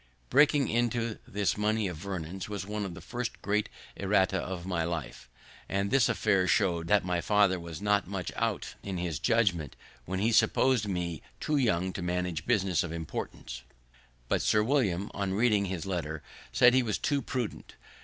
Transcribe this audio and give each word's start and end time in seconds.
The 0.01 0.31
breaking 0.33 0.67
into 0.67 1.19
this 1.27 1.55
money 1.55 1.87
of 1.87 1.95
Vernon's 1.97 2.49
was 2.49 2.65
one 2.65 2.85
of 2.85 2.95
the 2.95 3.01
first 3.01 3.39
great 3.43 3.69
errata 3.95 4.39
of 4.39 4.65
my 4.65 4.83
life; 4.83 5.29
and 5.69 5.91
this 5.91 6.09
affair 6.09 6.47
show'd 6.47 6.87
that 6.87 7.05
my 7.05 7.21
father 7.21 7.59
was 7.59 7.83
not 7.83 8.07
much 8.07 8.31
out 8.35 8.73
in 8.81 8.97
his 8.97 9.19
judgment 9.19 9.75
when 10.05 10.17
he 10.17 10.31
suppos'd 10.31 10.87
me 10.87 11.21
too 11.39 11.57
young 11.57 11.93
to 11.93 12.01
manage 12.01 12.47
business 12.47 12.81
of 12.81 12.91
importance. 12.91 13.61
But 14.27 14.41
Sir 14.41 14.63
William, 14.63 15.11
on 15.13 15.35
reading 15.35 15.65
his 15.65 15.85
letter, 15.85 16.23
said 16.51 16.73
he 16.73 16.81
was 16.81 16.97
too 16.97 17.21
prudent. 17.21 17.75